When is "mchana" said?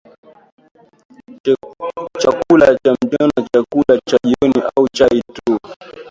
2.93-3.33